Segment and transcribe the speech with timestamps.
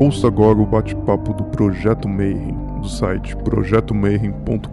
[0.00, 4.70] Ouça agora o bate-papo do Projeto Mayhem, do site projetomayhem.com.br.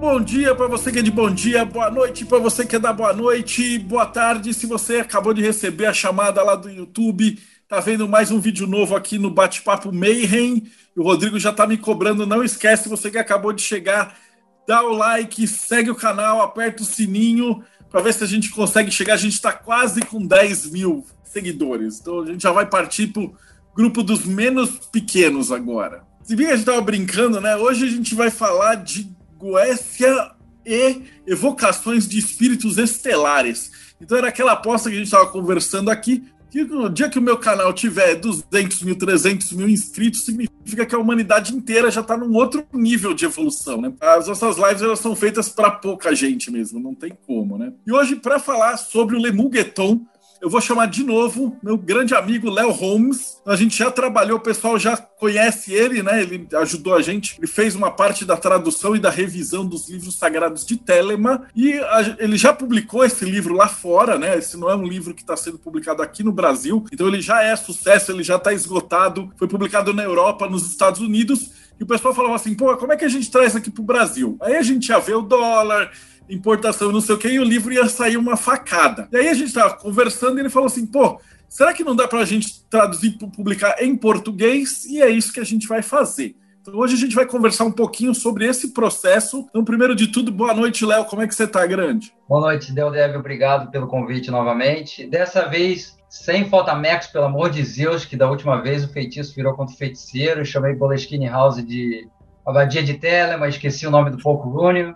[0.00, 2.78] Bom dia para você que é de bom dia, boa noite para você que é
[2.78, 7.36] da boa noite, boa tarde se você acabou de receber a chamada lá do YouTube,
[7.70, 10.64] tá vendo mais um vídeo novo aqui no Bate-Papo Mayhem.
[10.96, 14.18] O Rodrigo já tá me cobrando, não esquece, você que acabou de chegar,
[14.66, 18.90] dá o like, segue o canal, aperta o sininho para ver se a gente consegue
[18.90, 19.14] chegar.
[19.14, 23.32] A gente está quase com 10 mil seguidores, então a gente já vai partir pro
[23.72, 26.02] grupo dos menos pequenos agora.
[26.24, 27.54] Se bem que a gente tava brincando, né?
[27.54, 30.32] Hoje a gente vai falar de Goécia
[30.66, 33.94] e evocações de espíritos estelares.
[34.00, 37.22] Então era aquela aposta que a gente estava conversando aqui, que no dia que o
[37.22, 42.16] meu canal tiver 200 mil, 300 mil inscritos, significa que a humanidade inteira já está
[42.16, 43.92] num outro nível de evolução, né?
[44.00, 47.72] As nossas lives elas são feitas para pouca gente mesmo, não tem como, né?
[47.86, 50.00] E hoje, para falar sobre o Lemugueton,
[50.40, 53.40] eu vou chamar de novo meu grande amigo Léo Holmes.
[53.46, 56.22] A gente já trabalhou, o pessoal já conhece ele, né?
[56.22, 60.16] Ele ajudou a gente, ele fez uma parte da tradução e da revisão dos livros
[60.16, 64.38] sagrados de Telema e a, ele já publicou esse livro lá fora, né?
[64.38, 67.42] Esse não é um livro que está sendo publicado aqui no Brasil, então ele já
[67.42, 69.30] é sucesso, ele já está esgotado.
[69.36, 71.50] Foi publicado na Europa, nos Estados Unidos.
[71.78, 73.84] E o pessoal falava assim, pô, como é que a gente traz aqui para o
[73.84, 74.36] Brasil?
[74.42, 75.90] Aí a gente já vê o dólar,
[76.30, 79.08] importação, não sei o que, e o livro ia sair uma facada.
[79.12, 82.06] E aí a gente estava conversando e ele falou assim, pô, será que não dá
[82.06, 84.84] para a gente traduzir, publicar em português?
[84.86, 86.36] E é isso que a gente vai fazer.
[86.62, 89.46] Então hoje a gente vai conversar um pouquinho sobre esse processo.
[89.48, 91.06] Então, primeiro de tudo, boa noite, Léo.
[91.06, 92.12] Como é que você está, grande?
[92.28, 93.16] Boa noite, Deldeve.
[93.16, 95.06] Obrigado pelo convite novamente.
[95.06, 99.54] Dessa vez, sem Fotamex, pelo amor de Zeus, que da última vez o feitiço virou
[99.54, 100.44] contra o feiticeiro.
[100.44, 102.06] chamei Boleskine House de
[102.46, 104.94] Abadia de Telema, esqueci o nome do Foco Rúnio.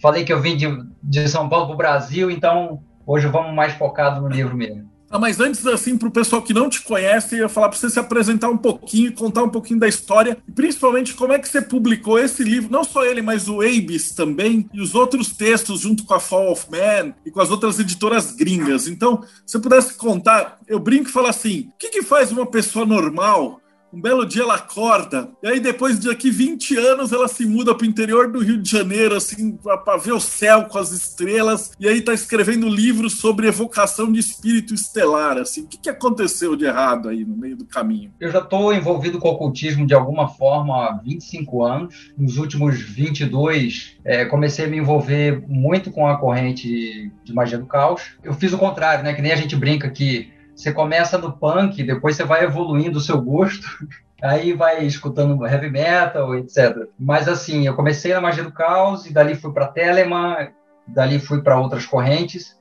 [0.00, 0.66] Falei que eu vim de,
[1.02, 4.90] de São Paulo para o Brasil, então hoje vamos mais focado no livro mesmo.
[5.12, 7.76] Ah, mas antes, assim, para o pessoal que não te conhece, eu ia falar para
[7.76, 11.60] você se apresentar um pouquinho, contar um pouquinho da história, principalmente como é que você
[11.60, 16.04] publicou esse livro, não só ele, mas o Abyss também, e os outros textos junto
[16.04, 18.86] com a Fall of Man e com as outras editoras gringas.
[18.86, 22.46] Então, se você pudesse contar, eu brinco e falo assim: o que, que faz uma
[22.46, 23.60] pessoa normal
[23.92, 27.74] um belo dia ela acorda, e aí depois de aqui 20 anos ela se muda
[27.74, 31.72] para o interior do Rio de Janeiro, assim, para ver o céu com as estrelas,
[31.78, 35.62] e aí tá escrevendo livros sobre evocação de espírito estelar, assim.
[35.62, 38.12] O que, que aconteceu de errado aí no meio do caminho?
[38.20, 42.12] Eu já estou envolvido com o ocultismo de alguma forma há 25 anos.
[42.16, 47.66] Nos últimos 22, é, comecei a me envolver muito com a corrente de magia do
[47.66, 48.02] caos.
[48.22, 49.12] Eu fiz o contrário, né?
[49.12, 53.00] Que nem a gente brinca que você começa no punk, depois você vai evoluindo o
[53.00, 53.66] seu gosto,
[54.22, 56.86] aí vai escutando heavy metal, etc.
[56.98, 60.50] Mas assim, eu comecei na Magia do Caos e dali fui para Telemann,
[60.86, 62.58] dali fui para outras correntes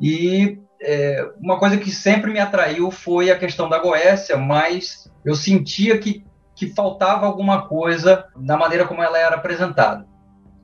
[0.00, 5.34] e é, uma coisa que sempre me atraiu foi a questão da Goécia, mas eu
[5.34, 10.06] sentia que, que faltava alguma coisa na maneira como ela era apresentada.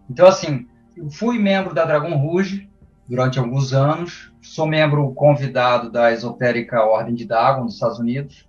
[0.08, 2.68] Então assim, eu fui membro da Dragon Rouge
[3.08, 8.48] durante alguns anos, Sou membro convidado da Esotérica Ordem de Dagon, nos Estados Unidos.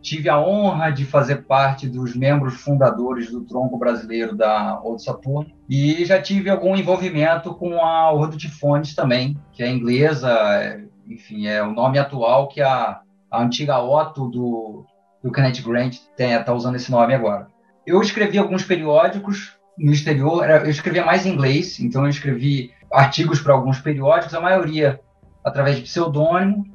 [0.00, 5.50] Tive a honra de fazer parte dos membros fundadores do tronco brasileiro da Odo Saturno.
[5.68, 11.60] E já tive algum envolvimento com a Ordo Tifones também, que é inglesa, enfim, é
[11.62, 14.86] o nome atual que a, a antiga Otto do,
[15.22, 17.48] do Kenneth Grant está usando esse nome agora.
[17.84, 23.40] Eu escrevi alguns periódicos no exterior, eu escrevia mais em inglês, então eu escrevi artigos
[23.40, 25.00] para alguns periódicos, a maioria
[25.44, 26.66] através de pseudônimo,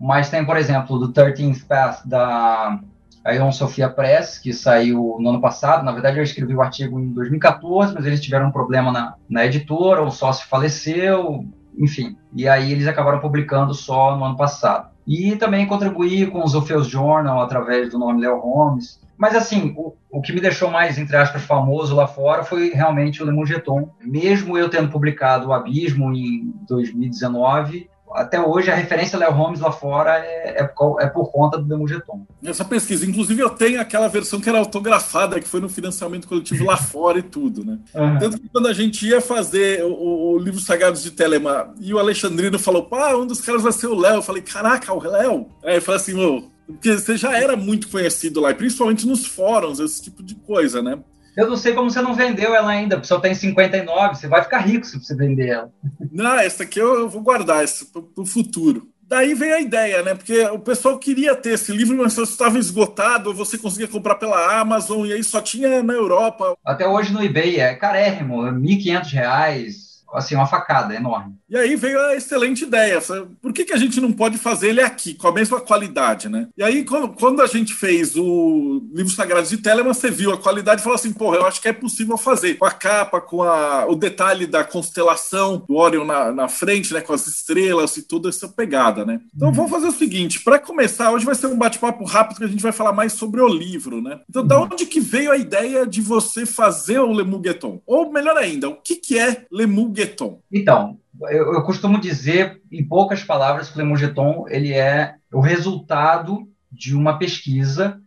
[0.00, 2.80] mas tem, por exemplo, do 13th Path da
[3.26, 5.84] Ion Sofia Press, que saiu no ano passado.
[5.84, 9.46] Na verdade, eu escrevi o artigo em 2014, mas eles tiveram um problema na, na
[9.46, 11.44] editora, o sócio faleceu,
[11.78, 12.16] enfim.
[12.34, 14.90] E aí eles acabaram publicando só no ano passado.
[15.06, 19.00] E também contribuí com os Orpheus Journal através do nome Leo Holmes.
[19.22, 23.22] Mas assim, o, o que me deixou mais, entre aspas, famoso lá fora foi realmente
[23.22, 23.88] o Lemon Jeton.
[24.00, 29.70] Mesmo eu tendo publicado o Abismo em 2019, até hoje a referência Léo Holmes lá
[29.70, 32.26] fora é, é, é por conta do Demugeton.
[32.44, 36.64] Essa pesquisa, inclusive eu tenho aquela versão que era autografada, que foi no financiamento coletivo
[36.64, 37.78] lá fora e tudo, né?
[37.94, 38.18] Uhum.
[38.18, 41.98] Tanto que quando a gente ia fazer o, o livro Sagrados de Telema e o
[41.98, 44.16] Alexandrino falou, pá, um dos caras vai ser o Léo.
[44.16, 45.46] Eu falei, caraca, o Léo?
[45.64, 49.80] Aí eu falei assim, ô, porque você já era muito conhecido lá, principalmente nos fóruns,
[49.80, 50.98] esse tipo de coisa, né?
[51.36, 54.58] Eu não sei como você não vendeu ela ainda, só tem 59, você vai ficar
[54.58, 55.72] rico se você vender ela.
[56.10, 58.88] Não, essa aqui eu, vou guardar essa para o futuro.
[59.02, 60.14] Daí veio a ideia, né?
[60.14, 64.60] Porque o pessoal queria ter esse livro, mas só estava esgotado, você conseguia comprar pela
[64.60, 66.56] Amazon e aí só tinha na Europa.
[66.64, 71.34] Até hoje no eBay é carérrimo, R$ 1.500 assim, uma facada enorme.
[71.52, 72.98] E aí veio a excelente ideia.
[73.42, 76.48] Por que, que a gente não pode fazer ele aqui, com a mesma qualidade, né?
[76.56, 80.80] E aí, quando a gente fez o livro sagrado de Telemann, você viu a qualidade
[80.80, 82.54] e falou assim, porra, eu acho que é possível fazer.
[82.54, 87.02] Com a capa, com a, o detalhe da constelação do Orion na, na frente, né?
[87.02, 89.20] Com as estrelas e toda essa pegada, né?
[89.36, 89.54] Então uhum.
[89.54, 92.62] vamos fazer o seguinte, para começar, hoje vai ser um bate-papo rápido que a gente
[92.62, 94.20] vai falar mais sobre o livro, né?
[94.26, 94.48] Então, uhum.
[94.48, 97.82] da onde que veio a ideia de você fazer o Lemugueton?
[97.86, 100.40] Ou melhor ainda, o que, que é Lemugueton?
[100.50, 106.48] Então, eu, eu, costumo dizer, em poucas palavras, que o Lemugeton ele é o resultado
[106.70, 108.00] de uma pesquisa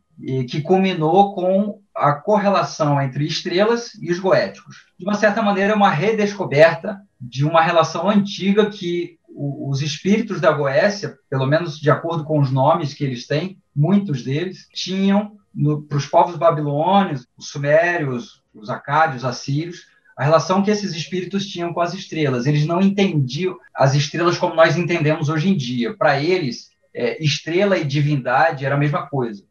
[0.50, 4.86] que culminou com a correlação entre estrelas e os goéticos.
[4.98, 10.52] De uma certa maneira, é uma redescoberta de uma relação antiga que os espíritos da
[10.52, 15.34] Goécia, pelo menos de acordo com os nomes que eles têm, muitos deles, tinham
[15.88, 21.46] para os povos babilônios, os sumérios, os acádios, os assírios, a relação que esses espíritos
[21.46, 22.46] tinham com as estrelas.
[22.46, 25.96] Eles não entendiam as estrelas como nós entendemos hoje em dia.
[25.96, 29.44] Para eles, é, estrela e divindade era a mesma coisa.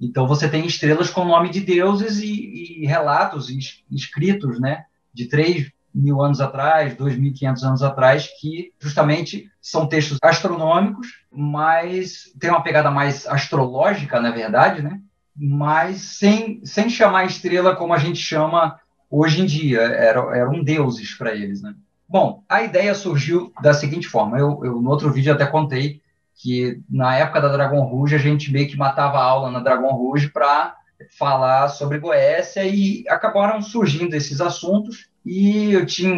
[0.00, 3.48] Então você tem estrelas com o nome de deuses e, e relatos
[3.90, 11.08] escritos, né, de 3 mil anos atrás, 2.500 anos atrás, que justamente são textos astronômicos,
[11.32, 15.00] mas tem uma pegada mais astrológica, na verdade, né?
[15.34, 18.78] Mas sem, sem chamar estrela como a gente chama
[19.10, 21.74] hoje em dia, eram, eram deuses para eles, né?
[22.08, 26.00] Bom, a ideia surgiu da seguinte forma, eu, eu no outro vídeo até contei
[26.36, 30.28] que na época da Dragon Rouge a gente meio que matava aula na Dragon Rouge
[30.28, 30.76] para
[31.18, 36.14] falar sobre Goécia e acabaram surgindo esses assuntos e eu tinha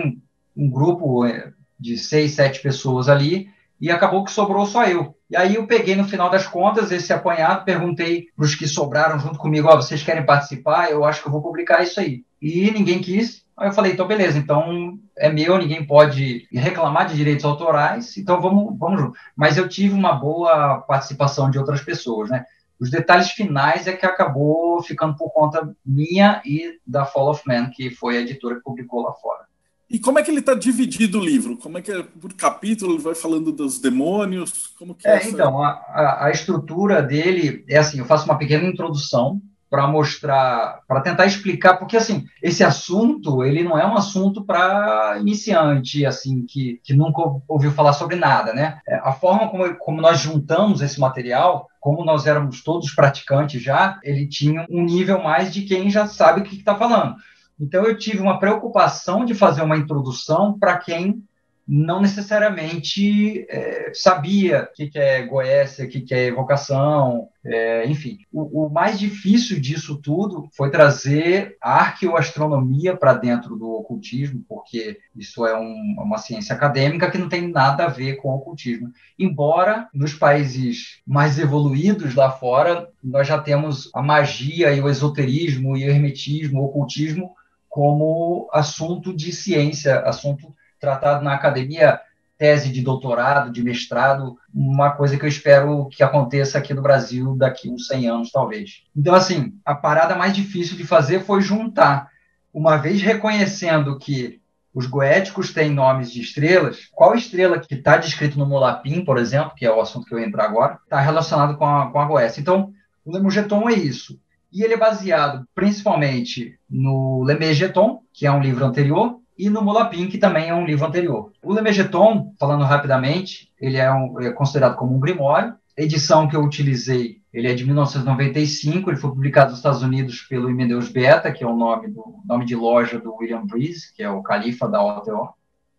[0.57, 3.49] um, grupo é, de seis, sete pessoas ali
[3.81, 5.15] e acabou que sobrou só eu.
[5.31, 9.19] E aí eu peguei no final das contas esse apanhado, perguntei para os que sobraram
[9.19, 10.91] junto comigo, ó, oh, vocês querem participar?
[10.91, 12.25] Eu acho que eu vou publicar isso aí.
[12.41, 13.45] E ninguém quis.
[13.57, 18.41] Aí eu falei, então beleza, então é meu, ninguém pode reclamar de direitos autorais, então
[18.41, 19.19] vamos, vamos junto.
[19.35, 22.45] Mas eu tive uma boa participação de outras pessoas, né?
[22.79, 27.71] Os detalhes finais é que acabou ficando por conta minha e da Fall of Man,
[27.71, 29.49] que foi a editora que publicou lá fora.
[29.91, 31.57] E como é que ele está dividido o livro?
[31.57, 34.69] Como é que é, por capítulo ele vai falando dos demônios?
[34.79, 35.31] Como que é, é essa...
[35.31, 40.81] Então, a, a, a, estrutura dele é assim, eu faço uma pequena introdução para mostrar,
[40.89, 46.47] para tentar explicar, porque assim, esse assunto, ele não é um assunto para iniciante, assim,
[46.47, 48.81] que, que nunca ouviu falar sobre nada, né?
[48.89, 53.99] É, a forma como, como nós juntamos esse material, como nós éramos todos praticantes já,
[54.03, 57.17] ele tinha um nível mais de quem já sabe o que está falando.
[57.61, 61.23] Então, eu tive uma preocupação de fazer uma introdução para quem
[61.69, 67.87] não necessariamente é, sabia o que, que é Goécia, o que, que é evocação, é,
[67.87, 68.21] enfim.
[68.33, 74.99] O, o, mais difícil disso tudo foi trazer a arqueoastronomia para dentro do ocultismo, porque
[75.15, 78.91] isso é um, uma ciência acadêmica que não tem nada a ver com o ocultismo.
[79.19, 85.77] Embora nos países mais evoluídos lá fora, nós já temos a magia e o esoterismo
[85.77, 87.37] e o hermetismo, o ocultismo
[87.69, 92.01] como assunto de ciência, assunto tratado na academia,
[92.37, 97.37] tese de doutorado, de mestrado, uma coisa que eu espero que aconteça aqui no Brasil
[97.37, 98.85] daqui uns 100 anos, talvez.
[98.97, 102.09] Então, assim, a parada mais difícil de fazer foi juntar,
[102.53, 104.41] uma vez reconhecendo que
[104.73, 109.55] os goéticos têm nomes de estrelas, qual estrela que está descrito no Molapim, por exemplo,
[109.57, 112.41] que é o assunto que eu entro agora, está relacionado com a, com a Goécia.
[112.41, 112.73] Então,
[113.05, 114.21] o Lemugeton é isso
[114.53, 120.09] e ele é baseado principalmente no Lemegeton, que é um livro anterior, e no Molapim,
[120.09, 121.31] que também é um livro anterior.
[121.43, 125.55] O Lemegeton, falando rapidamente, ele é, um, é considerado como um grimório.
[125.79, 130.23] A edição que eu utilizei, ele é de 1995, ele foi publicado nos Estados Unidos
[130.23, 134.03] pelo Imedeus Beta, que é o nome, do, nome de loja do William Breeze, que
[134.03, 135.29] é o califa da OTO.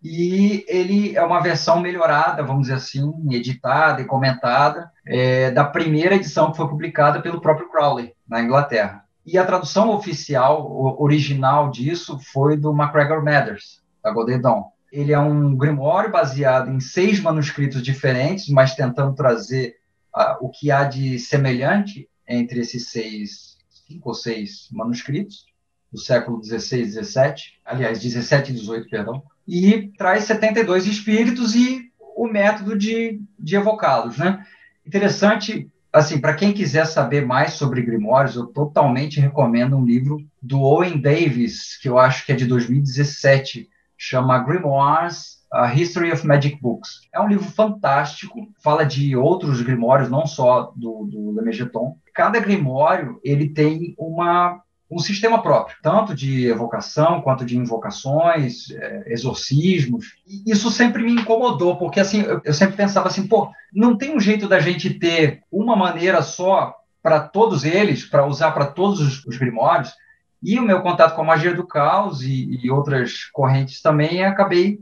[0.01, 6.15] E ele é uma versão melhorada, vamos dizer assim, editada e comentada, é, da primeira
[6.15, 9.03] edição que foi publicada pelo próprio Crowley, na Inglaterra.
[9.31, 14.63] E a tradução oficial, original disso, foi do MacGregor Mathers, da Golden Dawn.
[14.91, 19.75] Ele é um grimório baseado em seis manuscritos diferentes, mas tentando trazer
[20.15, 23.55] uh, o que há de semelhante entre esses seis,
[23.87, 25.45] cinco ou seis manuscritos,
[25.91, 27.33] do século XVI e XVII,
[27.63, 34.17] aliás, 17 e 18, perdão, e traz 72 espíritos e o método de, de evocá-los,
[34.17, 34.43] né?
[34.83, 40.61] Interessante assim, para quem quiser saber mais sobre Grimórios, eu totalmente recomendo um livro do
[40.61, 43.67] Owen Davis, que eu acho que é de 2017,
[43.97, 47.01] chama Grimoires A History of Magic Books.
[47.13, 51.97] É um livro fantástico, fala de outros grimórios, não só do, do Lemegeton.
[52.13, 59.03] Cada grimório ele tem uma um sistema próprio, tanto de evocação quanto de invocações, é,
[59.13, 60.15] exorcismos.
[60.25, 64.19] E isso sempre me incomodou, porque assim, eu, sempre pensava assim, pô, não tem um
[64.19, 69.25] jeito da gente ter uma maneira só para todos eles, para usar para todos os,
[69.25, 69.93] os, grimórios.
[70.41, 74.79] E o meu contato com a magia do caos e, e outras correntes também, acabei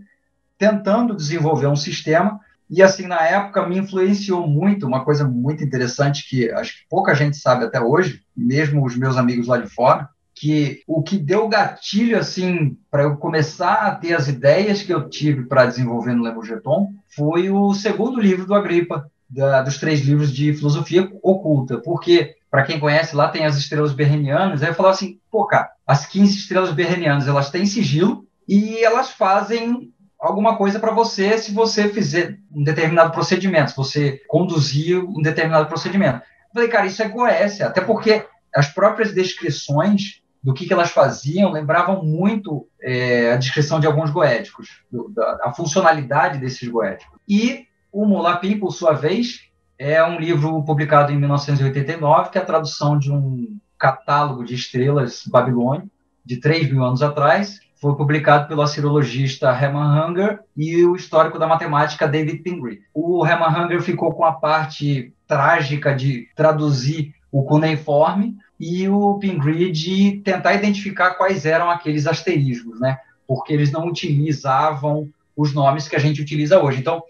[0.57, 6.27] tentando desenvolver um sistema e assim, na época me influenciou muito, uma coisa muito interessante
[6.27, 10.09] que acho que pouca gente sabe até hoje, mesmo os meus amigos lá de fora,
[10.35, 15.09] que o que deu gatilho assim para eu começar a ter as ideias que eu
[15.09, 20.31] tive para desenvolver no Lemogeton foi o segundo livro do Agripa, da, dos três livros
[20.31, 24.95] de filosofia oculta, porque para quem conhece lá tem as estrelas berrenianas, aí eu falava
[24.95, 30.79] assim, pô, cara, as 15 estrelas berrenianas, elas têm sigilo e elas fazem alguma coisa
[30.79, 36.17] para você se você fizer um determinado procedimento, se você conduzir um determinado procedimento.
[36.17, 40.91] Eu falei, cara, isso é Goécia, até porque as próprias descrições do que, que elas
[40.91, 47.19] faziam lembravam muito é, a descrição de alguns goéticos, do, da, a funcionalidade desses goéticos.
[47.27, 49.41] E o Molapim, por sua vez,
[49.77, 55.23] é um livro publicado em 1989, que é a tradução de um catálogo de estrelas
[55.27, 55.89] babilônico
[56.25, 61.47] de 3 mil anos atrás, foi publicado pelo astrologista Hermann Hunger e o histórico da
[61.47, 62.81] matemática David Pingree.
[62.93, 69.71] O Hermann Hunger ficou com a parte trágica de traduzir o cuneiforme e o Pingree
[69.71, 72.97] de tentar identificar quais eram aqueles asterismos, né?
[73.27, 76.79] Porque eles não utilizavam os nomes que a gente utiliza hoje.
[76.79, 77.03] Então,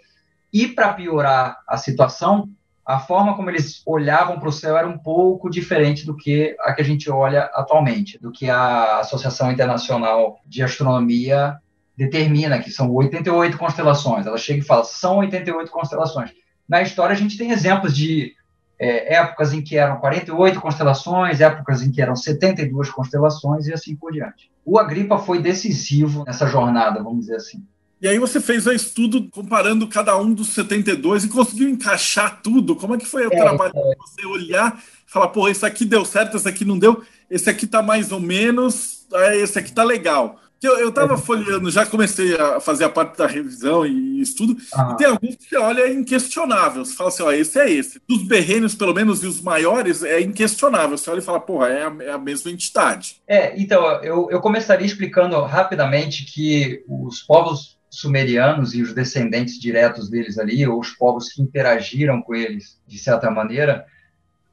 [0.51, 2.49] e para piorar a situação,
[2.87, 6.73] a forma como eles olhavam para o céu era um pouco diferente do que a
[6.73, 11.57] que a gente olha atualmente, do que a Associação Internacional de Astronomia
[11.97, 14.25] determina, que são 88 constelações.
[14.25, 16.31] Ela chega e fala, são 88 constelações.
[16.67, 18.33] Na história, a gente tem exemplos de
[18.79, 23.97] é, épocas em que eram 48 constelações, épocas em que eram 72 constelações e assim
[23.97, 24.49] por diante.
[24.63, 27.65] O Agripa foi decisivo nessa jornada, vamos dizer assim.
[28.01, 32.75] E aí você fez o estudo comparando cada um dos 72 e conseguiu encaixar tudo.
[32.75, 33.89] Como é que foi o é, trabalho é.
[33.89, 37.49] de você olhar e falar, pô, esse aqui deu certo, esse aqui não deu, esse
[37.49, 40.39] aqui tá mais ou menos, esse aqui tá legal.
[40.61, 41.17] Eu, eu tava é.
[41.17, 44.91] folheando, já comecei a fazer a parte da revisão e estudo, ah.
[44.91, 46.83] e tem alguns que você olha é inquestionável.
[46.83, 48.01] Você fala assim, ó, esse é esse.
[48.07, 50.97] Dos berrênios, pelo menos, e os maiores, é inquestionável.
[50.97, 53.17] Você olha e fala, porra, é a, é a mesma entidade.
[53.27, 60.07] É, então, eu, eu começaria explicando rapidamente que os povos sumerianos e os descendentes diretos
[60.07, 63.87] deles ali, ou os povos que interagiram com eles, de certa maneira,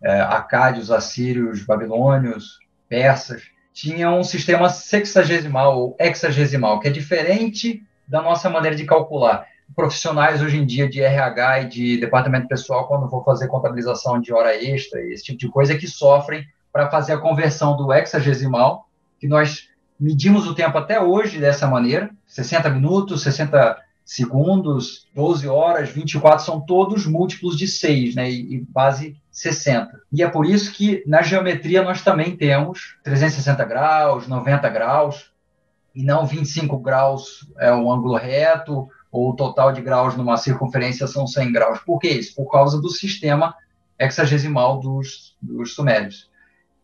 [0.02, 2.58] é, acádios, assírios, babilônios,
[2.88, 9.46] persas, tinham um sistema sexagesimal ou hexagesimal, que é diferente da nossa maneira de calcular.
[9.76, 14.32] Profissionais hoje em dia de RH e de departamento pessoal, quando vão fazer contabilização de
[14.32, 19.28] hora extra, esse tipo de coisa, que sofrem para fazer a conversão do hexagesimal, que
[19.28, 19.68] nós
[20.04, 26.61] medimos o tempo até hoje dessa maneira, 60 minutos, 60 segundos, 12 horas, 24 são
[26.61, 29.99] todos múltiplos de 6, né, e, base 60.
[30.12, 35.32] E é por isso que na geometria nós também temos 360 graus, 90 graus,
[35.94, 41.06] e não 25 graus é o ângulo reto, ou o total de graus numa circunferência
[41.06, 41.78] são 100 graus.
[41.78, 42.34] Por que isso?
[42.34, 43.54] Por causa do sistema
[43.99, 46.28] hexagesimal dos, dos sumérios.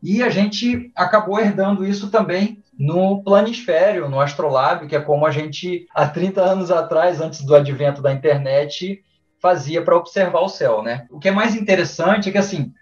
[0.02, 5.30] E a gente acabou herdando isso também no planisfério, no astrolábio, que é como a
[5.30, 9.04] gente, há 30 anos atrás, antes do advento da internet,
[9.38, 11.06] fazia para observar o céu, né?
[11.10, 12.72] O que é mais interessante é que, assim,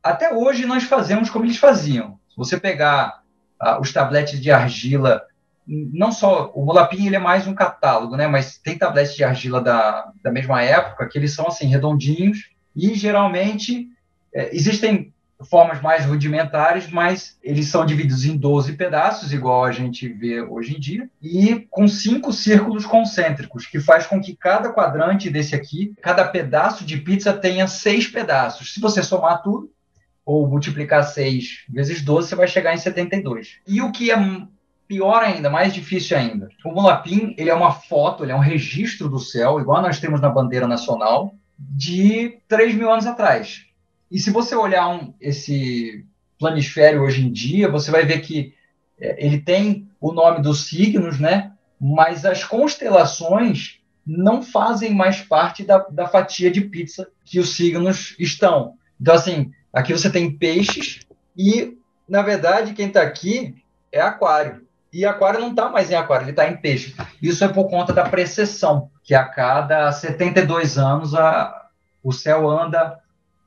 [0.00, 2.20] até hoje nós fazemos como eles faziam.
[2.28, 3.20] Se você pegar
[3.60, 5.22] uh, os tabletes de argila,
[5.66, 8.28] não só, o Molapim ele é mais um catálogo, né?
[8.28, 12.94] Mas tem tabletes de argila da, da mesma época que eles são, assim, redondinhos e,
[12.94, 13.88] geralmente,
[14.32, 15.11] é, existem
[15.44, 20.76] formas mais rudimentares, mas eles são divididos em 12 pedaços, igual a gente vê hoje
[20.76, 25.94] em dia, e com cinco círculos concêntricos, que faz com que cada quadrante desse aqui,
[26.02, 28.72] cada pedaço de pizza tenha seis pedaços.
[28.72, 29.70] Se você somar tudo,
[30.24, 33.58] ou multiplicar 6 vezes 12, você vai chegar em 72.
[33.66, 34.16] E o que é
[34.86, 39.08] pior ainda, mais difícil ainda, o Mulapim, ele é uma foto, ele é um registro
[39.08, 43.64] do céu, igual nós temos na bandeira nacional, de 3 mil anos atrás.
[44.12, 46.04] E se você olhar um, esse
[46.38, 48.54] planisfério hoje em dia, você vai ver que
[49.00, 51.52] é, ele tem o nome dos signos, né?
[51.80, 58.14] Mas as constelações não fazem mais parte da, da fatia de pizza que os signos
[58.18, 58.74] estão.
[59.00, 63.54] Então, assim, aqui você tem peixes e, na verdade, quem está aqui
[63.90, 64.66] é aquário.
[64.92, 66.94] E aquário não está mais em aquário, ele está em peixe.
[67.22, 71.68] Isso é por conta da precessão, que a cada 72 anos a,
[72.02, 73.00] o céu anda,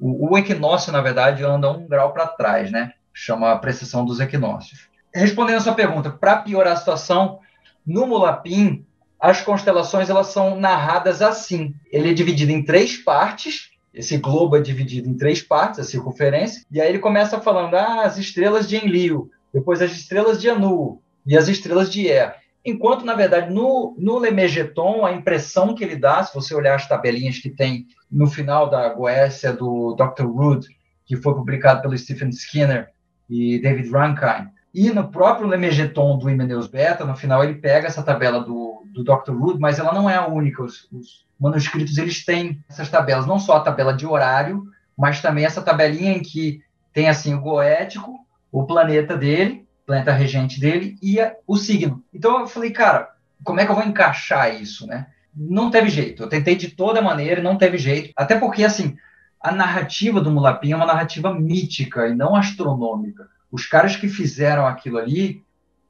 [0.05, 2.93] o, o equinócio, na verdade, anda um grau para trás, né?
[3.12, 4.88] Chama a precessão dos equinócios.
[5.13, 7.39] Respondendo a sua pergunta, para piorar a situação,
[7.85, 8.85] no Mulapim,
[9.19, 11.74] as constelações elas são narradas assim.
[11.91, 16.63] Ele é dividido em três partes, esse globo é dividido em três partes, a circunferência,
[16.69, 21.01] e aí ele começa falando ah, as estrelas de Enlil, depois as estrelas de Anu
[21.25, 22.35] e as estrelas de Er.
[22.65, 26.88] Enquanto, na verdade, no, no Lemegeton, a impressão que ele dá, se você olhar as
[26.88, 30.25] tabelinhas que tem no final da Goécia do Dr.
[30.25, 30.67] Wood,
[31.05, 32.89] que foi publicado pelo Stephen Skinner
[33.29, 38.01] e David Rankine, e no próprio Lemegeton do Imeneus Beta, no final ele pega essa
[38.01, 39.31] tabela do, do Dr.
[39.31, 40.63] Wood, mas ela não é a única.
[40.63, 44.63] Os, os manuscritos eles têm essas tabelas, não só a tabela de horário,
[44.98, 48.19] mas também essa tabelinha em que tem assim o goético,
[48.51, 52.04] o planeta dele, planeta regente dele e a, o signo.
[52.13, 53.10] Então eu falei, cara,
[53.44, 55.08] como é que eu vou encaixar isso, né?
[55.36, 56.24] Não teve jeito.
[56.24, 58.12] Eu tentei de toda maneira, não teve jeito.
[58.15, 58.98] Até porque assim,
[59.39, 64.68] a narrativa do Mulapim é uma narrativa mítica e não astronômica os caras que fizeram
[64.68, 65.42] aquilo ali,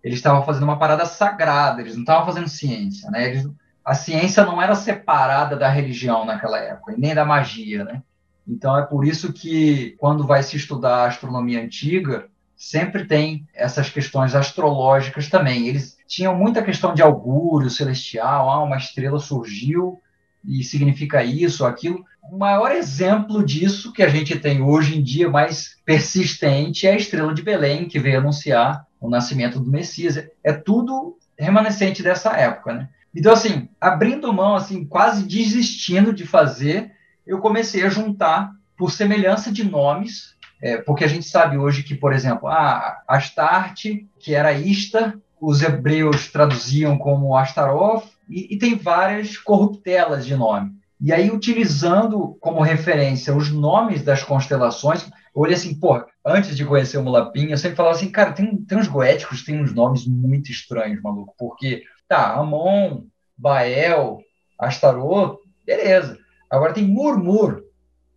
[0.03, 3.27] eles estavam fazendo uma parada sagrada, eles não estavam fazendo ciência, né?
[3.27, 3.49] Eles,
[3.83, 8.03] a ciência não era separada da religião naquela época, e nem da magia, né?
[8.47, 13.89] Então é por isso que quando vai se estudar a astronomia antiga, sempre tem essas
[13.89, 15.67] questões astrológicas também.
[15.67, 20.01] Eles tinham muita questão de augúrio celestial, ah, uma estrela surgiu
[20.43, 22.03] e significa isso aquilo.
[22.31, 26.97] O maior exemplo disso que a gente tem hoje em dia, mais persistente, é a
[26.97, 30.17] estrela de Belém, que veio anunciar o nascimento do Messias.
[30.43, 32.89] É tudo remanescente dessa época, né?
[33.13, 36.91] Então, assim, abrindo mão, assim, quase desistindo de fazer,
[37.25, 41.95] eu comecei a juntar, por semelhança de nomes, é, porque a gente sabe hoje que,
[41.95, 48.75] por exemplo, a Astarte, que era Ista, os hebreus traduziam como Astaroth, e, e tem
[48.75, 50.71] várias corruptelas de nome.
[50.99, 55.03] E aí, utilizando como referência os nomes das constelações,
[55.35, 58.55] eu olhei assim, pô, antes de conhecer o Mulapim, eu sempre falava assim, cara, tem,
[58.57, 63.03] tem uns goéticos, tem uns nomes muito estranhos, maluco, porque, tá, Amon,
[63.37, 64.19] Bael,
[64.59, 66.17] Astaroth, beleza.
[66.49, 67.63] Agora tem Murmur.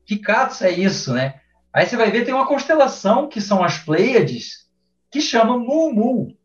[0.07, 1.38] Que catos é isso, né?
[1.79, 4.67] Aí você vai ver, tem uma constelação, que são as Pleiades,
[5.13, 6.37] que chama Mumu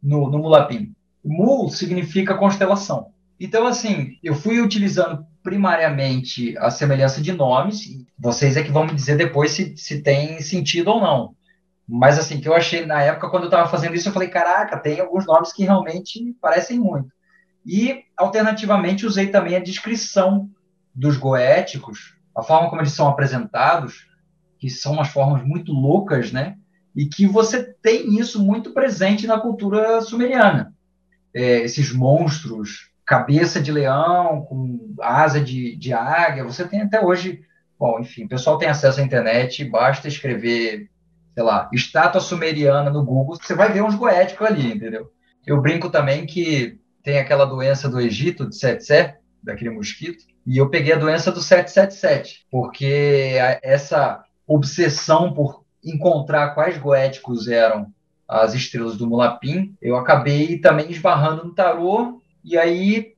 [0.00, 0.94] no, no Mulapim.
[1.24, 3.10] Mu significa constelação.
[3.40, 7.80] Então, assim, eu fui utilizando primariamente a semelhança de nomes,
[8.16, 11.34] vocês é que vão me dizer depois se, se tem sentido ou não.
[11.88, 14.78] Mas, assim, que eu achei na época, quando eu estava fazendo isso, eu falei: caraca,
[14.78, 17.08] tem alguns nomes que realmente parecem muito.
[17.66, 20.48] E, alternativamente, usei também a descrição
[20.94, 24.06] dos goéticos, a forma como eles são apresentados,
[24.74, 26.56] que são umas formas muito loucas, né?
[26.94, 30.74] E que você tem isso muito presente na cultura sumeriana
[31.36, 37.42] é, esses monstros, cabeça de leão com asa de, de águia, você tem até hoje.
[37.78, 40.88] Bom, enfim, o pessoal tem acesso à internet, basta escrever,
[41.34, 45.12] sei lá, estátua sumeriana no Google, você vai ver uns goéticos ali, entendeu?
[45.46, 50.70] Eu brinco também que tem aquela doença do Egito, de Tsetse, daquele mosquito, e eu
[50.70, 57.92] peguei a doença do 777, porque essa obsessão por encontrar quais goéticos eram
[58.28, 63.14] as estrelas do Mulapim, eu acabei também esbarrando no tarô e aí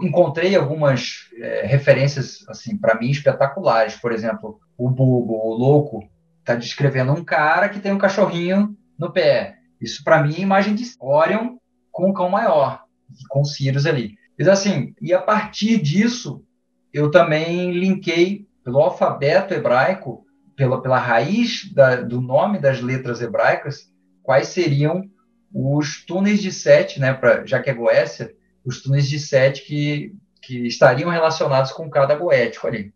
[0.00, 3.96] encontrei algumas é, referências assim para mim espetaculares.
[3.96, 6.08] Por exemplo, o Bubo, o louco,
[6.40, 9.56] está descrevendo um cara que tem um cachorrinho no pé.
[9.80, 11.56] Isso para mim é imagem de Orion
[11.90, 12.82] com um cão maior,
[13.28, 14.14] com Sirius ali.
[14.38, 16.44] Mas assim, e a partir disso
[16.92, 20.25] eu também linkei pelo alfabeto hebraico,
[20.56, 23.92] pela, pela raiz da, do nome das letras hebraicas,
[24.22, 25.04] quais seriam
[25.52, 28.32] os túneis de sete, né, pra, já que é Goécia,
[28.64, 32.92] os túneis de sete que, que estariam relacionados com cada goético ali.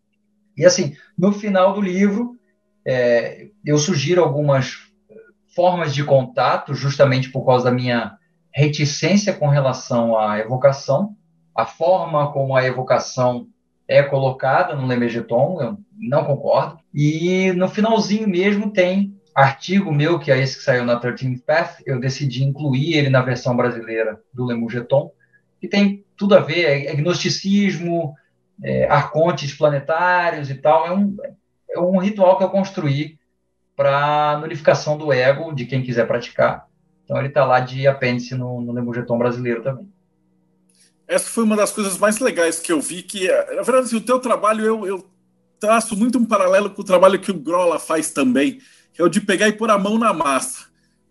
[0.57, 2.35] E assim, no final do livro,
[2.85, 4.91] é, eu sugiro algumas
[5.55, 8.17] formas de contato, justamente por causa da minha
[8.53, 11.15] reticência com relação à evocação,
[11.55, 13.47] a forma como a evocação
[13.91, 16.79] é colocada no Lemegeton, eu não concordo.
[16.93, 21.81] E no finalzinho mesmo tem artigo meu, que é esse que saiu na 13th Path,
[21.85, 25.11] eu decidi incluir ele na versão brasileira do Lemugeton,
[25.59, 28.15] que tem tudo a ver, é agnosticismo,
[28.63, 31.17] é, arcontes planetários e tal, é um,
[31.69, 33.19] é um ritual que eu construí
[33.75, 36.65] para nullificação do ego de quem quiser praticar.
[37.03, 39.91] Então ele está lá de apêndice no, no brasileiro também.
[41.11, 44.01] Essa foi uma das coisas mais legais que eu vi, que, na verdade, assim, o
[44.01, 45.05] teu trabalho, eu, eu
[45.59, 48.61] traço muito um paralelo com o trabalho que o Grola faz também,
[48.93, 50.67] que é o de pegar e pôr a mão na massa.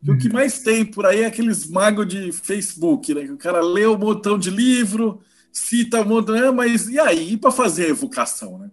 [0.09, 3.31] o que mais tem por aí é aqueles magos de Facebook, né?
[3.31, 5.21] O cara lê um montão de livro,
[5.53, 7.35] cita um montão, é, mas e aí?
[7.35, 8.71] E para fazer a evocação, né?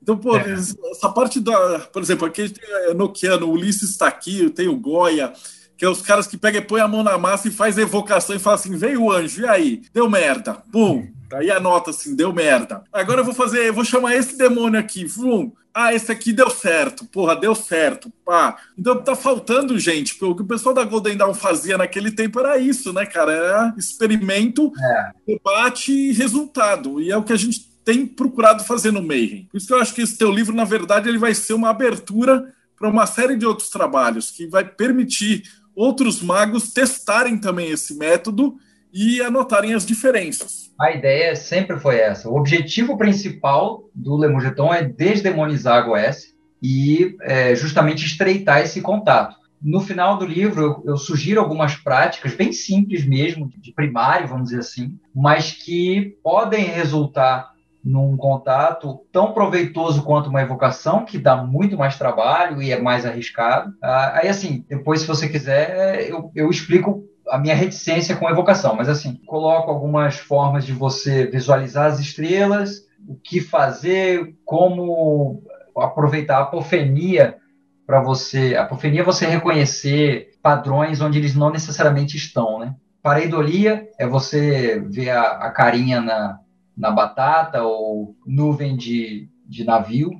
[0.00, 0.52] Então, pô, é.
[0.52, 1.80] essa parte da.
[1.92, 5.32] Por exemplo, aqui tem é, Nokiano, o Ulisses está aqui, tem o Goya,
[5.82, 8.36] que é os caras que pegam e põem a mão na massa e faz evocação
[8.36, 9.82] e fala assim: veio o anjo, e aí?
[9.92, 10.62] Deu merda.
[10.68, 11.08] Bum.
[11.32, 12.84] Aí anota assim, deu merda.
[12.92, 15.04] Agora eu vou fazer, eu vou chamar esse demônio aqui.
[15.04, 15.50] Vum.
[15.74, 17.04] Ah, esse aqui deu certo.
[17.06, 18.12] Porra, deu certo.
[18.24, 18.58] Pá.
[18.78, 20.16] Então tá faltando gente.
[20.24, 23.32] O que o pessoal da Golden Dawn fazia naquele tempo era isso, né, cara?
[23.32, 25.10] Era experimento, é.
[25.26, 27.00] debate e resultado.
[27.00, 29.48] E é o que a gente tem procurado fazer no Mayhem.
[29.50, 31.70] Por isso que eu acho que esse teu livro, na verdade, ele vai ser uma
[31.70, 37.96] abertura para uma série de outros trabalhos que vai permitir outros magos testarem também esse
[37.96, 38.56] método
[38.92, 40.70] e anotarem as diferenças.
[40.80, 42.28] A ideia sempre foi essa.
[42.28, 49.36] O objetivo principal do Lemugeton é desdemonizar a GOS e é, justamente estreitar esse contato.
[49.60, 54.46] No final do livro, eu, eu, sugiro algumas práticas bem simples mesmo, de primário, vamos
[54.46, 57.51] dizer assim, mas que podem resultar
[57.84, 63.04] num contato tão proveitoso quanto uma evocação, que dá muito mais trabalho e é mais
[63.04, 63.74] arriscado.
[63.82, 68.76] Ah, aí, assim, depois, se você quiser, eu, eu explico a minha reticência com evocação,
[68.76, 75.42] mas assim, coloco algumas formas de você visualizar as estrelas, o que fazer, como
[75.76, 77.36] aproveitar a apofenia
[77.86, 78.54] para você.
[78.54, 82.74] A apofenia é você reconhecer padrões onde eles não necessariamente estão, né?
[83.02, 86.38] Pareidolia é você ver a, a carinha na,
[86.76, 90.10] na batata ou nuvem de, de navio.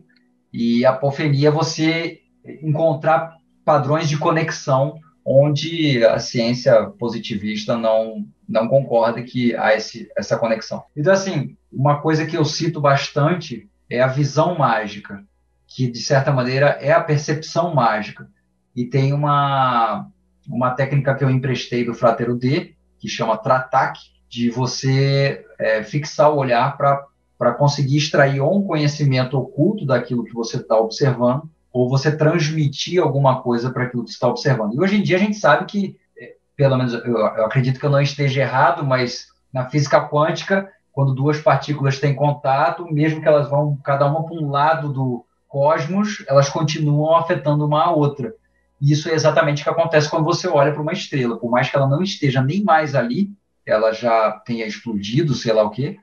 [0.52, 2.20] E apofenia é você
[2.62, 10.36] encontrar padrões de conexão onde a ciência positivista não, não concorda que há esse, essa
[10.36, 10.84] conexão.
[10.96, 15.24] Então, assim, uma coisa que eu cito bastante é a visão mágica,
[15.66, 18.28] que, de certa maneira, é a percepção mágica.
[18.74, 20.08] E tem uma,
[20.48, 26.30] uma técnica que eu emprestei do Frateiro D, que chama Tratac, de você é, fixar
[26.30, 31.88] o olhar para conseguir extrair ou um conhecimento oculto daquilo que você está observando, ou
[31.88, 34.74] você transmitir alguma coisa para aquilo que você está observando.
[34.74, 37.86] E hoje em dia a gente sabe que, é, pelo menos eu, eu acredito que
[37.86, 43.28] eu não esteja errado, mas na física quântica, quando duas partículas têm contato, mesmo que
[43.28, 48.34] elas vão cada uma para um lado do cosmos, elas continuam afetando uma a outra.
[48.80, 51.38] E isso é exatamente o que acontece quando você olha para uma estrela.
[51.38, 53.30] Por mais que ela não esteja nem mais ali,
[53.66, 55.98] ela já tenha explodido, sei lá o quê,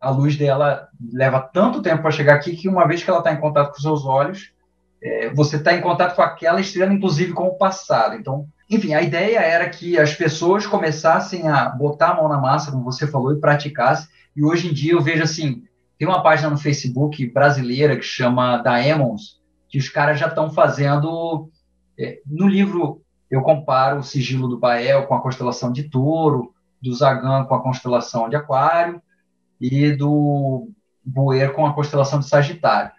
[0.00, 3.32] a luz dela leva tanto tempo para chegar aqui que uma vez que ela está
[3.32, 4.52] em contato com seus olhos,
[5.00, 8.16] é, você está em contato com aquela estrela, inclusive com o passado.
[8.16, 12.72] Então, enfim, a ideia era que as pessoas começassem a botar a mão na massa,
[12.72, 14.08] como você falou, e praticassem.
[14.34, 15.62] E hoje em dia eu vejo assim,
[15.98, 21.48] tem uma página no Facebook brasileira que chama Daemons, que os caras já estão fazendo.
[21.98, 26.51] É, no livro eu comparo o sigilo do Bael com a constelação de Touro,
[26.82, 29.00] do Zagan com a constelação de Aquário
[29.60, 30.68] e do
[31.04, 32.92] Buer com a constelação de Sagitário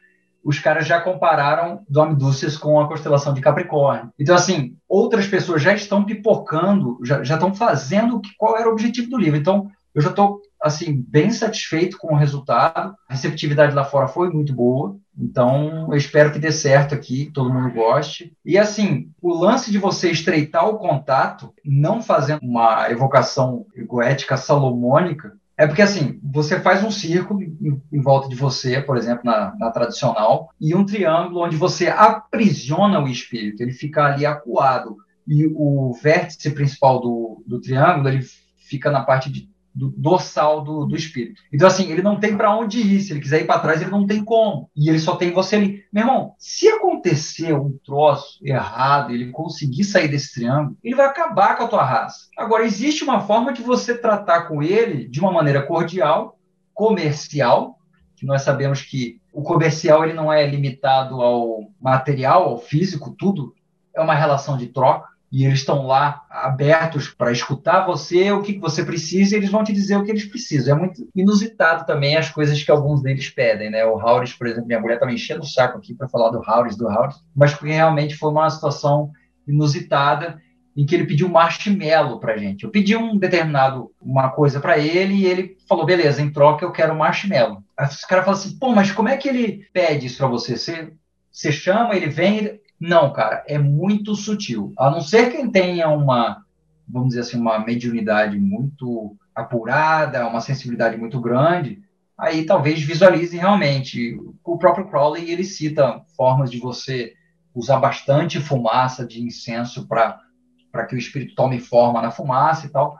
[0.43, 4.12] os caras já compararam Dome Dúcias com a constelação de Capricórnio.
[4.19, 9.10] Então, assim, outras pessoas já estão pipocando, já, já estão fazendo qual era o objetivo
[9.10, 9.39] do livro.
[9.39, 12.95] Então, eu já estou, assim, bem satisfeito com o resultado.
[13.08, 14.95] A receptividade lá fora foi muito boa.
[15.17, 18.34] Então, eu espero que dê certo aqui, que todo mundo goste.
[18.45, 25.34] E, assim, o lance de você estreitar o contato, não fazendo uma evocação egoética salomônica,
[25.58, 29.54] é porque, assim, você faz um círculo em, em volta de você, por exemplo, na,
[29.60, 34.97] na, tradicional, e um triângulo onde você aprisiona o espírito, ele fica ali acuado.
[35.28, 38.26] E o vértice principal do, do triângulo, ele
[38.58, 41.42] fica na parte de do do, do espírito.
[41.52, 43.02] Então, assim, ele não tem para onde ir.
[43.02, 44.70] Se ele quiser ir para trás, ele não tem como.
[44.76, 45.84] E ele só tem você ali.
[45.92, 51.58] Meu irmão, se acontecer um troço errado, ele conseguir sair desse triângulo, ele vai acabar
[51.58, 52.28] com a tua raça.
[52.38, 56.38] Agora, existe uma forma de você tratar com ele de uma maneira cordial,
[56.74, 57.80] comercial,
[58.16, 63.54] que nós sabemos que o comercial ele não é limitado ao material, ao físico, tudo
[63.96, 68.60] é uma relação de troca e eles estão lá abertos para escutar você, o que
[68.60, 70.76] você precisa, e eles vão te dizer o que eles precisam.
[70.76, 73.84] É muito inusitado também as coisas que alguns deles pedem, né?
[73.84, 76.78] O Howard, por exemplo, minha mulher estava enchendo o saco aqui para falar do Howard,
[76.78, 79.10] do Howard, mas porque realmente foi uma situação
[79.48, 80.39] inusitada
[80.78, 82.63] em que ele pediu marshmallow para gente.
[82.63, 86.72] Eu pedi um determinado uma coisa para ele e ele falou, beleza, em troca eu
[86.72, 87.63] quero marshmallow.
[87.76, 90.56] Aí os caras falam assim, pô, mas como é que ele pede isso para você?
[90.56, 90.93] você?
[91.32, 94.74] Você chama, ele vem, não, cara, é muito sutil.
[94.78, 96.43] A não ser quem tenha uma,
[96.86, 101.82] vamos dizer assim, uma mediunidade muito apurada, uma sensibilidade muito grande,
[102.17, 104.19] aí talvez visualize realmente.
[104.43, 107.13] O próprio Crowley, ele cita formas de você
[107.56, 112.98] usar bastante fumaça de incenso para que o espírito tome forma na fumaça e tal.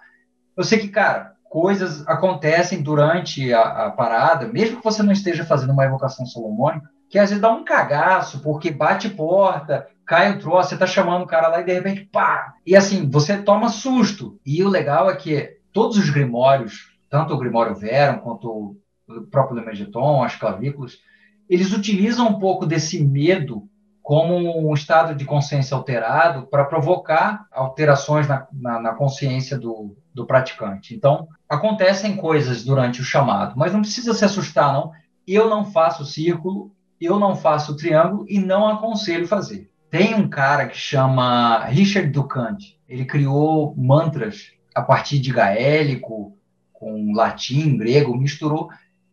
[0.56, 5.43] Eu sei que, cara, coisas acontecem durante a, a parada, mesmo que você não esteja
[5.43, 10.39] fazendo uma evocação solomônica, que às vezes dá um cagaço, porque bate porta, cai o
[10.39, 12.56] troço, você tá chamando o cara lá e de repente, pá!
[12.65, 14.39] E assim, você toma susto.
[14.43, 18.76] E o legal é que todos os grimórios, tanto o Grimório Verum quanto
[19.08, 20.97] o próprio Lemegeton, as clavículas,
[21.47, 23.69] eles utilizam um pouco desse medo
[24.02, 30.26] como um estado de consciência alterado para provocar alterações na, na, na consciência do, do
[30.26, 30.95] praticante.
[30.95, 34.91] Então, acontecem coisas durante o chamado, mas não precisa se assustar, não.
[35.28, 36.71] Eu não faço círculo,
[37.06, 39.70] eu não faço triângulo e não aconselho fazer.
[39.89, 42.58] Tem um cara que chama Richard Ducant.
[42.89, 46.38] Ele criou mantras a partir de gaélico,
[46.72, 48.70] com latim, grego, misturou.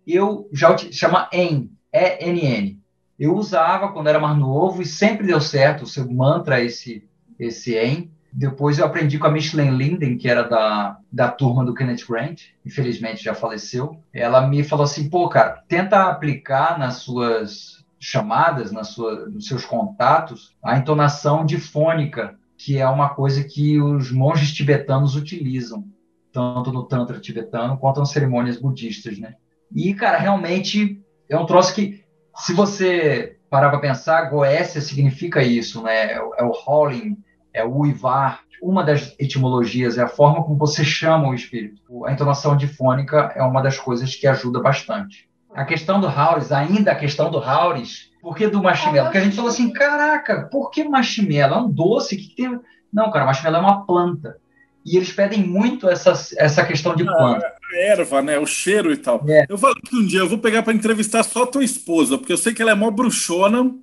[0.07, 2.81] Eu já chama EN, E-N-N.
[3.19, 5.83] Eu usava quando era mais novo e sempre deu certo.
[5.83, 7.07] O seu mantra esse,
[7.39, 8.11] esse EN.
[8.33, 12.43] Depois eu aprendi com a Michelin Linden, que era da, da turma do Kenneth Grant,
[12.65, 14.01] infelizmente já faleceu.
[14.15, 19.65] Ela me falou assim: pô, cara, tenta aplicar nas suas chamadas, nas sua, nos seus
[19.65, 25.85] contatos, a entonação difônica, que é uma coisa que os monges tibetanos utilizam,
[26.33, 29.35] tanto no Tantra tibetano quanto nas cerimônias budistas, né?
[29.75, 32.03] E, cara, realmente é um troço que,
[32.37, 36.15] se você parar para pensar, Goécia significa isso, né?
[36.15, 37.17] É o é howling
[37.53, 38.41] é o uivar.
[38.63, 42.05] Uma das etimologias é a forma como você chama o espírito.
[42.05, 45.30] A entonação difônica é uma das coisas que ajuda bastante.
[45.55, 49.05] A questão do Hauris, ainda a questão do Hauris, por que do marshmallow?
[49.05, 51.59] Porque a gente falou assim, caraca, por que marshmallow?
[51.59, 52.59] É um doce que tem...
[52.93, 54.37] Não, cara, marshmallow é uma planta.
[54.85, 57.47] E eles pedem muito essa, essa questão de planta.
[57.47, 58.39] a erva, né?
[58.39, 59.23] O cheiro e tal.
[59.29, 59.45] É.
[59.49, 62.33] Eu falei que um dia eu vou pegar para entrevistar só a tua esposa, porque
[62.33, 63.75] eu sei que ela é mó bruxona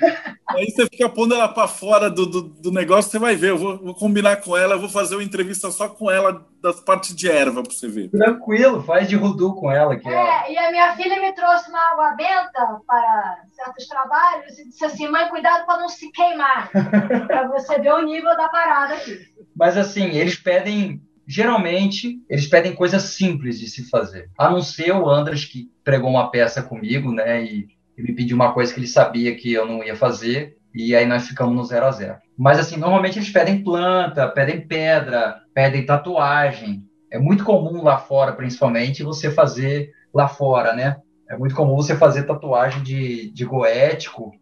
[0.48, 3.50] Aí você fica pondo ela para fora do, do, do, negócio, você vai ver.
[3.50, 6.80] Eu vou, vou, combinar com ela, eu vou fazer uma entrevista só com ela das
[6.80, 8.10] partes de erva para você ver.
[8.10, 9.96] Tranquilo, faz de rudu com ela.
[9.96, 14.58] Que é, é, e a minha filha me trouxe uma água benta para certos trabalhos
[14.58, 16.70] e disse assim: mãe, cuidado para não se queimar.
[17.26, 19.18] para você ver o nível da parada aqui.
[19.56, 24.30] Mas assim, eles pedem geralmente eles pedem coisas simples de se fazer.
[24.38, 27.42] A não ser o Andras que pregou uma peça comigo, né?
[27.42, 30.94] E e me pediu uma coisa que ele sabia que eu não ia fazer, e
[30.94, 32.16] aí nós ficamos no zero a zero.
[32.36, 36.84] Mas assim, normalmente eles pedem planta, pedem pedra, pedem tatuagem.
[37.10, 40.96] É muito comum lá fora, principalmente, você fazer lá fora, né?
[41.28, 44.32] É muito comum você fazer tatuagem de, de goético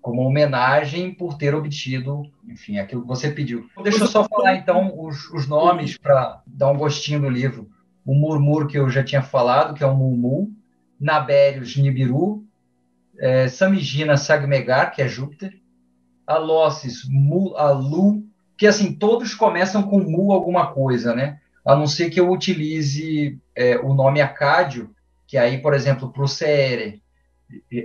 [0.00, 3.66] como homenagem por ter obtido, enfim, aquilo que você pediu.
[3.82, 7.68] Deixa eu só falar então os, os nomes para dar um gostinho do livro.
[8.06, 10.50] O Murmur, que eu já tinha falado, que é o Mumu,
[10.98, 12.44] Nabérios Nibiru,
[13.18, 15.52] é, Samigina Sagmegar, que é Júpiter,
[16.26, 18.22] Alossis, Mu, Alu,
[18.56, 21.40] que assim, todos começam com Mu alguma coisa, né?
[21.64, 24.90] A não ser que eu utilize é, o nome Acádio,
[25.26, 27.02] que aí, por exemplo, para o Seere,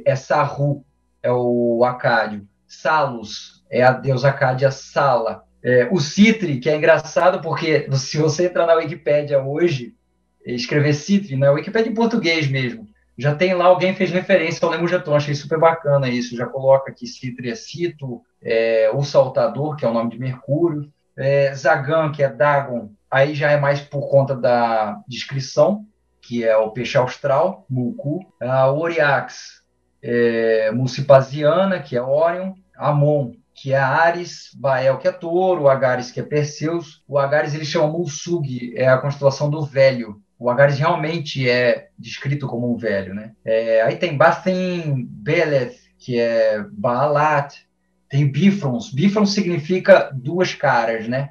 [0.05, 0.83] é Saru,
[1.21, 2.47] é o Acádio.
[2.67, 5.43] Salus, é a deusa Acádia Sala.
[5.63, 9.95] É, o Citri, que é engraçado porque se você entrar na Wikipédia hoje,
[10.45, 11.51] escrever Citri, na né?
[11.51, 12.87] Wikipédia em português mesmo,
[13.17, 17.05] já tem lá, alguém fez referência ao Lemujeton, achei super bacana isso, já coloca aqui
[17.05, 22.89] Citriacito, é, o Saltador, que é o nome de Mercúrio, é, Zagan, que é Dagon,
[23.09, 25.85] aí já é mais por conta da descrição,
[26.21, 29.61] que é o peixe austral, Mulku, a Oriax,
[30.01, 30.71] é,
[31.85, 37.03] que é Orion, Amon, que é Ares, Bael, que é Touro, Agares, que é Perseus,
[37.07, 42.47] o Agares ele chama Mulsug, é a constelação do Velho, o Agares realmente é descrito
[42.47, 43.31] como um velho, né?
[43.45, 47.59] É, aí tem Bathin Beleth, que é Baalat,
[48.09, 48.91] tem Bifrons.
[48.91, 51.29] Bifrons significa duas caras, né?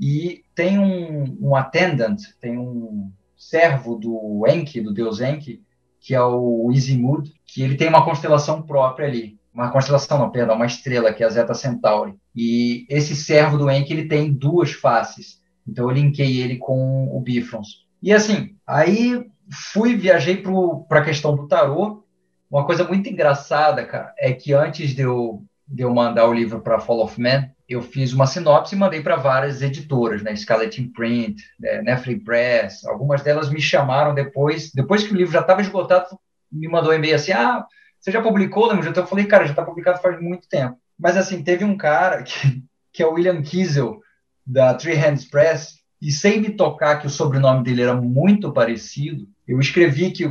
[0.00, 5.60] E tem um, um attendant, tem um servo do Enki, do deus Enki,
[5.98, 9.40] que é o Isimud, que ele tem uma constelação própria ali.
[9.52, 12.14] Uma constelação, não, perdão, uma estrela, que é a Zeta Centauri.
[12.32, 15.42] E esse servo do Enki, ele tem duas faces.
[15.66, 17.81] Então eu linkei ele com o Bifrons.
[18.02, 19.30] E assim, aí
[19.72, 20.42] fui, viajei
[20.88, 22.04] para a questão do tarô.
[22.50, 26.60] Uma coisa muito engraçada, cara, é que antes de eu, de eu mandar o livro
[26.60, 30.34] para Fall of Man, eu fiz uma sinopse e mandei para várias editoras, né?
[30.36, 31.96] Scarlet Imprint, né?
[32.24, 32.84] Press.
[32.84, 36.18] Algumas delas me chamaram depois, depois que o livro já estava esgotado,
[36.50, 37.64] me mandou um e-mail assim: ah,
[37.98, 38.92] você já publicou, né?
[38.94, 40.76] Eu falei, cara, já está publicado faz muito tempo.
[40.98, 42.62] Mas assim, teve um cara que,
[42.92, 44.00] que é o William Kiesel,
[44.44, 49.28] da Three Hands Press, e sem me tocar que o sobrenome dele era muito parecido,
[49.46, 50.28] eu escrevi que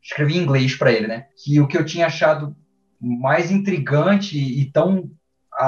[0.00, 1.26] escrevi em inglês para ele, né?
[1.36, 2.56] Que o que eu tinha achado
[3.00, 5.10] mais intrigante e tão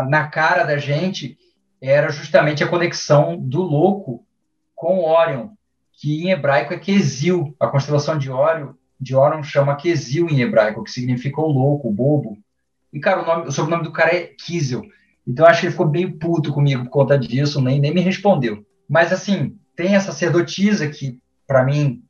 [0.08, 1.36] na cara da gente
[1.82, 4.24] era justamente a conexão do louco
[4.76, 5.48] com Orion,
[5.92, 7.56] que em hebraico é Quesil.
[7.58, 11.92] A constelação de Orion, de Orion chama Quesil em hebraico, que significa o louco, o
[11.92, 12.38] bobo.
[12.92, 14.82] E, cara, o, nome, o sobrenome do cara é Kizel.
[15.26, 18.64] Então, acho que ele ficou bem puto comigo por conta disso, nem, nem me respondeu.
[18.90, 22.02] Mas, assim, tem a sacerdotisa que, para mim,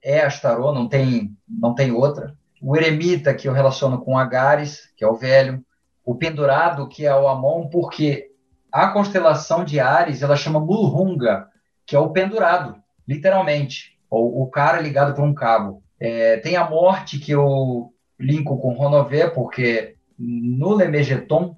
[0.00, 2.32] é Astarô, não tem, não tem outra.
[2.62, 5.60] O eremita, que eu relaciono com Agares, que é o velho.
[6.04, 8.30] O pendurado, que é o Amon, porque
[8.70, 11.48] a constelação de Ares, ela chama Mulhunga,
[11.84, 13.98] que é o pendurado, literalmente.
[14.08, 15.82] Ou o cara ligado por um cabo.
[15.98, 21.56] É, tem a morte, que eu linko com Ronové, porque no Lemegeton,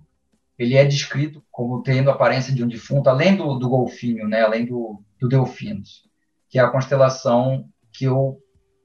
[0.61, 4.43] ele é descrito como tendo a aparência de um defunto, além do, do golfinho, né?
[4.43, 6.03] além do, do Delfinos,
[6.51, 8.37] que é a constelação que eu,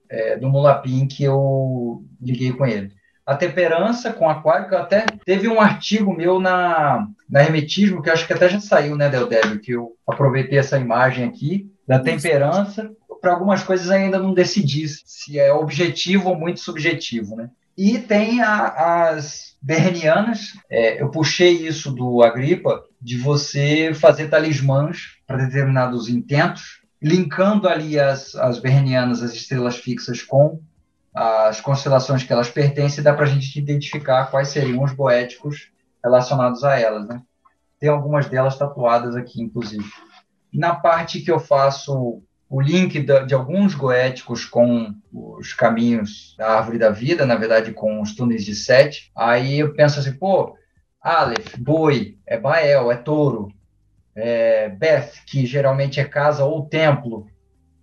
[0.09, 2.93] é, do Mulapim que eu liguei com ele.
[3.25, 8.25] A temperança com aquário, que até teve um artigo meu na, na Hermetismo, que acho
[8.25, 12.89] que até já saiu, né, Del Débio, que eu aproveitei essa imagem aqui, da temperança.
[13.19, 17.49] Para algumas coisas ainda não decidi se é objetivo ou muito subjetivo, né?
[17.77, 25.17] E tem a, as bernianas, é, eu puxei isso do Agripa, de você fazer talismãs
[25.27, 30.61] para determinados intentos, linkando ali as, as bernianas, as estrelas fixas, com
[31.13, 35.71] as constelações que elas pertencem, dá para a gente identificar quais seriam os boéticos
[36.03, 37.07] relacionados a elas.
[37.07, 37.21] Né?
[37.79, 39.85] Tem algumas delas tatuadas aqui, inclusive.
[40.53, 46.77] Na parte que eu faço o link de, alguns goéticos com os caminhos da árvore
[46.77, 49.11] da vida, na verdade com os túneis de Sete.
[49.15, 50.55] Aí eu penso assim, pô,
[51.01, 53.49] Aleph, boi, é Bael, é touro.
[54.15, 57.27] É Beth, que geralmente é casa ou templo.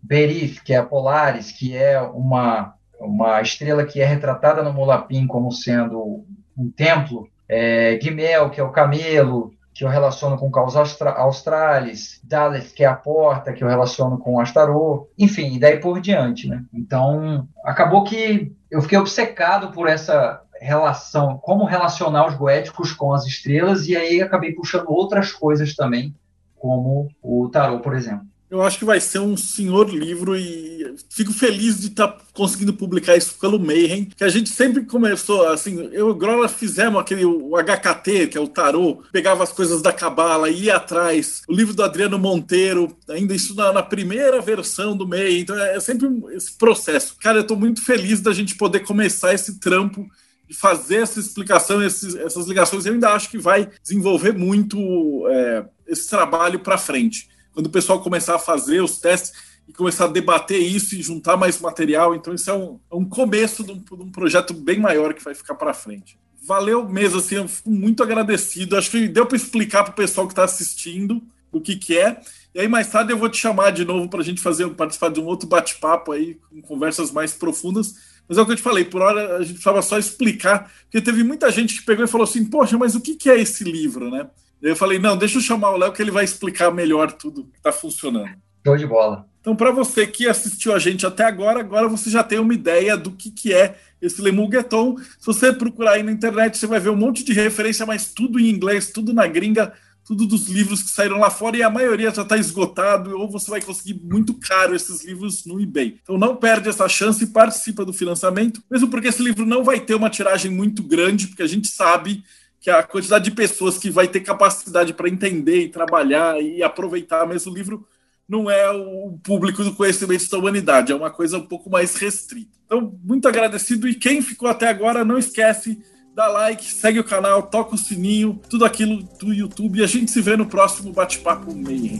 [0.03, 5.53] Berith, que é Polaris, que é uma, uma estrela que é retratada no Mulapim como
[5.53, 6.25] sendo
[6.57, 7.29] um templo.
[7.49, 12.87] É, Gimel, que é o camelo que eu relaciono com Caos Australis, Daleth, que é
[12.87, 16.63] a porta, que eu relaciono com Astarô, enfim, e daí por diante, né?
[16.73, 23.27] Então, acabou que eu fiquei obcecado por essa relação, como relacionar os goéticos com as
[23.27, 26.15] estrelas, e aí acabei puxando outras coisas também,
[26.57, 28.32] como o tarô, por exemplo.
[28.53, 32.75] Eu acho que vai ser um senhor livro e fico feliz de estar tá conseguindo
[32.75, 37.01] publicar isso pelo Mayhem, que a gente sempre começou, assim, eu e o Grola fizemos
[37.01, 41.55] aquele o HKT, que é o tarô, pegava as coisas da cabala, ia atrás, o
[41.55, 45.81] livro do Adriano Monteiro, ainda isso na, na primeira versão do Mayhem, então é, é
[45.81, 47.17] sempre esse processo.
[47.19, 50.07] Cara, eu estou muito feliz da gente poder começar esse trampo
[50.53, 56.07] fazer essa explicação, esses, essas ligações, eu ainda acho que vai desenvolver muito é, esse
[56.11, 59.33] trabalho para frente quando o pessoal começar a fazer os testes
[59.69, 62.15] e começar a debater isso e juntar mais material.
[62.15, 65.23] Então, isso é um, é um começo de um, de um, projeto bem maior que
[65.23, 66.19] vai ficar para frente.
[66.45, 68.77] Valeu mesmo, assim, eu fico muito agradecido.
[68.77, 72.21] Acho que deu para explicar para o pessoal que está assistindo o que, que é.
[72.55, 75.11] E aí, mais tarde, eu vou te chamar de novo para a gente fazer participar
[75.11, 77.95] de um outro bate-papo aí, com conversas mais profundas.
[78.29, 81.01] Mas é o que eu te falei, por hora a gente precisava só explicar, porque
[81.01, 83.65] teve muita gente que pegou e falou assim: Poxa, mas o que, que é esse
[83.65, 84.29] livro, né?
[84.63, 87.59] Eu falei, não, deixa eu chamar o Léo que ele vai explicar melhor tudo que
[87.59, 88.31] está funcionando.
[88.65, 89.27] Show de bola.
[89.41, 92.97] Então, para você que assistiu a gente até agora, agora você já tem uma ideia
[92.97, 94.97] do que, que é esse Lemurgueton.
[95.19, 98.39] Se você procurar aí na internet, você vai ver um monte de referência, mas tudo
[98.39, 99.73] em inglês, tudo na gringa,
[100.05, 103.51] tudo dos livros que saíram lá fora e a maioria já está esgotado, ou você
[103.51, 105.99] vai conseguir muito caro esses livros no eBay.
[106.03, 109.81] Então não perde essa chance e participa do financiamento, mesmo porque esse livro não vai
[109.81, 112.23] ter uma tiragem muito grande, porque a gente sabe
[112.63, 117.27] que a quantidade de pessoas que vai ter capacidade para entender e trabalhar e aproveitar
[117.27, 117.89] mesmo o livro
[118.29, 122.57] não é o público do conhecimento da humanidade, é uma coisa um pouco mais restrita.
[122.65, 125.83] Então, muito agradecido e quem ficou até agora, não esquece,
[126.15, 130.13] dá like, segue o canal, toca o sininho, tudo aquilo do YouTube e a gente
[130.13, 131.99] se vê no próximo bate-papo meio.